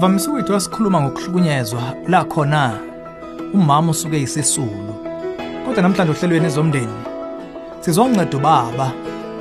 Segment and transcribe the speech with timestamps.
[0.00, 2.78] Sivamise ukuthi wasikhuluma ngokuhlukunyezwa la khona
[3.54, 4.94] umama usuke isisulu.
[5.64, 6.98] Kodwa namhlanje ohlelweni ezomndeni
[7.80, 8.92] sizoncedo baba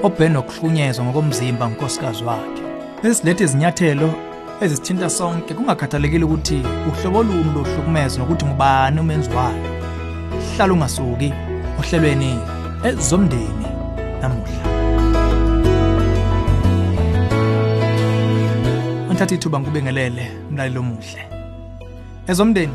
[0.04, 2.64] obhena nokuhlukunyezwa ngokomzimba unkosikazi wakhe.
[3.04, 4.09] Lesilethe izinyathelo
[4.62, 9.64] ezisithinta sonke kungakhathalekile ukuthi uhlobo luni lohlukumezo nokuthi ngubani umenzi wayo.
[10.55, 11.34] Hlala ungasuki
[11.80, 12.39] ohlelweni
[12.84, 13.68] ezomndeni
[14.21, 14.79] namuhla.
[19.20, 21.23] Ngithatha ithuba ngikubengelele mlalelo omuhle.
[22.27, 22.73] Ezomndeni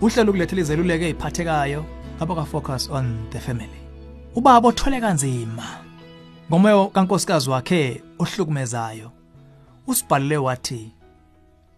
[0.00, 1.84] uhlelo ukulethela izeluleko eziphathekayo
[2.16, 3.80] ngapha ka focus on the family.
[4.34, 5.66] Ubaba othole kanzima
[6.48, 9.10] ngomoya kankosikazi wakhe ohlukumezayo.
[9.86, 10.92] Usibhalile wathi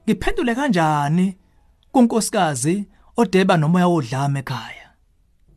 [0.05, 1.37] Ngiphendule kanjani
[1.93, 2.85] kunkosikazi
[3.17, 4.91] odeba nomoya wodlame ekhaya.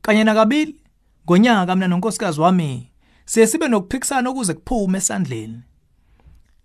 [0.02, 0.76] Kanye nakabili
[1.26, 2.92] ngonyaka mina nonkosikazi wami
[3.26, 5.62] siye sibe nokuphikisana ukuze kuphume esandleni.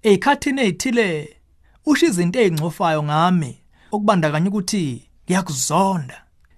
[0.03, 1.40] Ezikhathini ezithile
[1.87, 3.53] usho izinto ezingcofayo ngami
[3.93, 6.17] okubandakanya ukuthi ngiyakuzonda.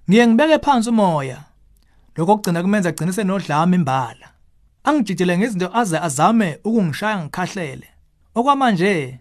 [0.09, 1.39] Ngiye ngibeke phansi umoya.
[2.17, 4.29] Lokho kugcina kumenza agcine senodlame imbala.
[4.85, 7.89] Angijijele ngezinto aze azame ukungishaya ngikhahlele.
[8.35, 9.21] Okwamanje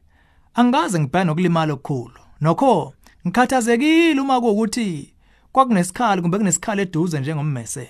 [0.53, 2.19] angaze ngibhaya nokulimala okukhulu.
[2.41, 2.93] Nokho
[3.27, 5.13] ngikhathazekile uma kuukuthi
[5.51, 7.89] kwakunesikhali kumbe kunesikhali eduze njengommese.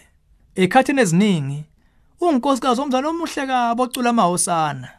[0.56, 1.64] Ekhathini eziningi
[2.22, 4.89] unkosikazi omzana omuhle kabo ocula amahosana.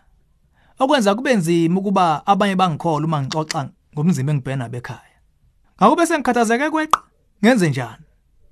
[0.83, 5.19] Okwenza kube nzima ukuba abanye bangikhola uma ngixoxa ngomzimba engibhena bekhaya.
[5.78, 7.00] Ngakube sengikhathazeke kweqa
[7.44, 8.05] ngenze njani?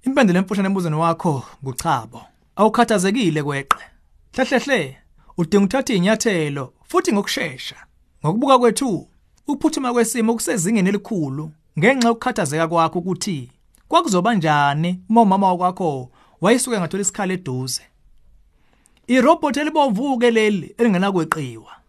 [0.03, 2.23] Impendulo emfushane embuzweni wakho nguchabo.
[2.57, 3.85] Awukhathazekile kweqe.
[4.33, 4.97] Hlehlehle
[5.39, 7.77] udinga uthatha inyathelo futhi ngokusheshsha.
[8.25, 9.09] Ngokubuka kwethu
[9.47, 13.53] ukuphuthuma kwesimo kusezingeni elikhulu ngenxa yokukhathazeka kwakho ukuthi
[13.89, 17.83] kwakuzoba njani uma umama wakho wayisuke ngathola isikhala eduze.
[19.07, 21.80] Irobot elibovuke leli elingenakweqiwa.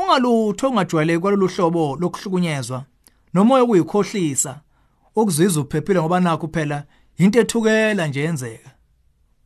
[0.00, 2.84] Ungalutho ungajwayeleki kwalolu hlobo lokuhlukunyezwa
[3.34, 4.60] nomoya okuyikhohlisa
[5.16, 6.86] okuzizwa uphephile ngoba nakho phela
[7.18, 8.70] into ethukela nje yenzeka.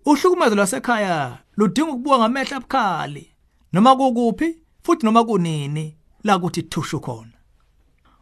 [0.07, 3.25] Uhlukumezo lwasekhaya ludinga ukubuka ngamehla abukhali
[3.73, 4.49] noma kukuphi
[4.83, 7.39] futhi noma kunini la kuthi thushu khona.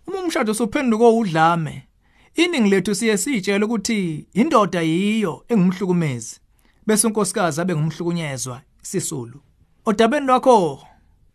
[0.06, 1.88] Uma umshado usuphenduka udlame,
[2.34, 6.40] iningi lethu siye sitshela ukuthi indoda yiyo engumhlukumezi
[6.86, 9.40] bese unkosikazi abe ngumhlukunyezwa sisulu.
[9.84, 10.86] Odabeni lwakho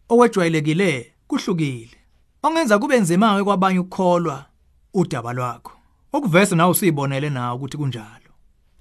[0.10, 1.98] owejwayelekile kuhlukile.
[2.44, 4.46] Ongenza kube nzima kwabanye ukukholwa
[4.94, 5.72] udaba lwakho.
[6.14, 8.32] Okuveza nawe usibonele nawe ukuthi kunjalo.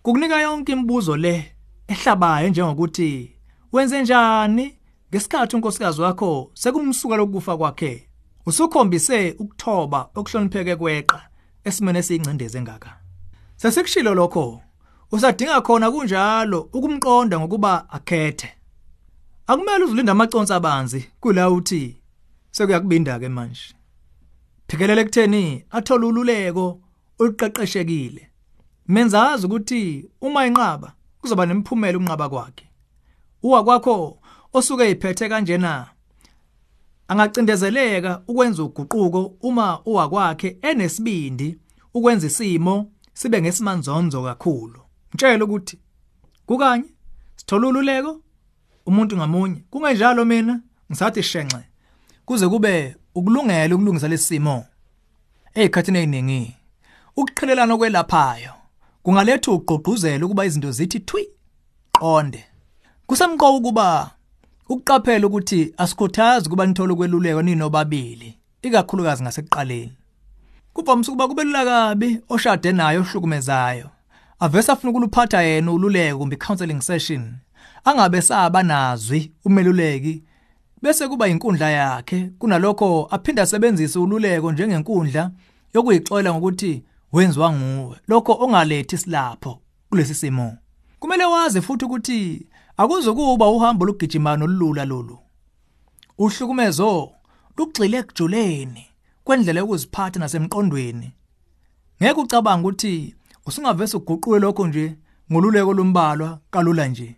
[0.02, 1.56] Kukunika yonke imibuzo le
[1.88, 3.36] ehlabayo njengokuthi
[3.72, 4.74] wenze njani
[5.10, 8.08] ngesikhathi unkosikazi wakho sekumsuka lokufa kwakhe.
[8.46, 11.22] Usukhombise ukuthoba okuhlonipheke kweqa
[11.64, 12.96] esimene esiyincindeze engaka.
[13.56, 14.62] Sesikushilo lokho
[15.12, 18.55] usadinga khona kunjalo ukumqonda ngokuba akhethe.
[19.46, 21.96] Akumele uzulinde amaconsi abanzi kula uthi
[22.50, 23.74] sekuyakubinda ke manje.
[24.68, 26.80] Phikelele kutheni athola ululeko
[27.18, 28.30] oluqeqeshekile.
[28.88, 32.66] Menzazi ukuthi uma inqaba kuzoba nemiphumela unqaba kwakhe.
[33.42, 34.18] Uwa kwakho
[34.52, 35.90] osuke iphethe kanjena
[37.08, 41.58] angacindezeleka ukwenza uguquko uma uwa kwakhe enesibindi
[41.94, 44.80] ukwenza isimo sibe ngesimanzonzo kakhulu.
[45.12, 45.78] Mtshela ukuthi
[46.46, 46.88] kukanye
[47.36, 48.20] sithola ululeko
[48.86, 49.64] umuntu ngamunye.
[49.70, 50.60] Kungenjalo mina
[50.90, 51.64] ngisathi shenxe
[52.24, 54.64] kuze kube ukulungela ukulungisa lesimo
[55.54, 56.56] ezikhathini eziningi
[57.16, 58.52] ukuqhelelana okwelaphayo
[59.02, 61.22] kungaletha ugqugquzela ukuba izinto zithi thwi
[61.92, 62.44] qonde.
[63.06, 64.10] Kusemqoka ukuba
[64.68, 69.96] ukuqaphela ukuthi asikhuthazi kuba nithola ukweluleka ninobabili ikakhulukazi ngasekuqaleni.
[70.74, 73.88] Kuvamise ukuba kubelula kabi oshade nayo ohlukumezayo
[74.40, 77.34] avese afuna ukuluphatha yena ululeko kumbe counseling session.
[77.86, 80.22] Angabe saba nazwi umeluleki
[80.82, 82.30] bese kuba inkundla yakhe.
[82.38, 85.30] Kunalokho aphinda asebenzise ululeko njengenkundla
[85.74, 87.96] yokuyixolela ngokuthi wenziwa nguwe.
[88.08, 89.58] Lokho ongalethi silapho
[89.90, 90.56] kulesi simo.
[90.98, 95.18] Kumele wazi futhi ukuthi akuzokuba uhambo lugijima nolulula lolu.
[96.18, 97.10] Uhlukumezo
[97.56, 98.86] lugxile ekujuleni
[99.24, 101.12] kwendlela yokuziphatha nasemqondweni.
[102.02, 103.14] Ngeke ucabanga ukuthi
[103.46, 104.96] usungavese uguqule lokho nje
[105.32, 107.16] ngoluleko lombalwa kalula nje.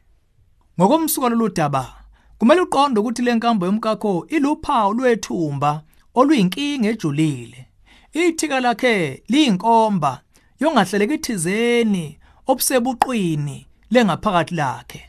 [0.80, 1.94] Ngokomsuka lolu daba
[2.38, 5.82] kumele uqonde ukuthi le nkambo yomkakho iluphawu lwethumba
[6.14, 7.66] oluyinkinga ejulile.
[8.12, 10.20] Ithika lakhe liyinkomba
[10.60, 15.00] yongahleleka ithizeni obusebuqwini lengaphakathi lakhe.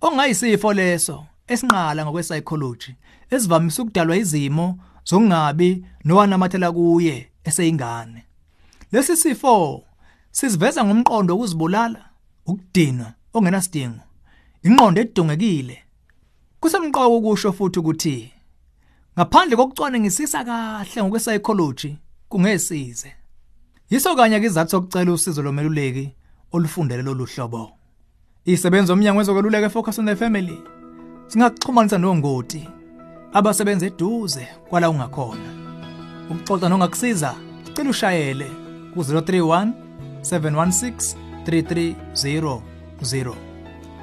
[0.00, 2.92] Ongayisifo leso esinqala ngokwe-psychology
[3.30, 4.66] esivamise ukudalwa izimo
[5.08, 8.24] zokungabi nowanamathela kuye eseyingane.
[8.92, 9.84] Lesi sifo
[10.30, 12.00] siziveza ngomqondo wokuzibulala
[12.46, 14.09] ukudinwa ongenasidingo.
[14.62, 15.78] Ingqondo edongekile
[16.60, 18.32] kusemqoka ukusho futhi ukuthi
[19.16, 21.96] ngaphandle kokucwanengisisa kahle ngokwe-psychology
[22.28, 23.12] kungesize.
[23.90, 26.14] Yiso kanye ke izathu sokucela usizo lomeluleki
[26.52, 27.72] olufundele lolu hlobo.
[28.44, 30.58] Isebenza omnyango wezokweluleka focus on the family
[31.28, 32.68] singakuxhumanisa nongoti
[33.32, 35.50] abasebenza eduze kwala ungakhona
[36.30, 37.34] ukuxoxa nongakusiza
[37.74, 38.50] cela ushayele
[38.94, 39.72] ku-031
[40.22, 43.49] 716 3300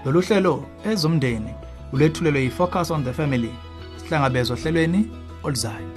[0.08, 1.54] lolu hlelo ezomndeni
[1.94, 3.52] ulethulelwe yi-focus on the family
[3.98, 5.10] sihlangabezwa ohlelweni
[5.44, 5.97] oluzayo.